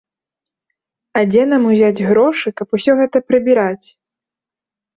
[1.19, 3.87] А дзе нам узяць грошы, каб усё гэта прыбіраць?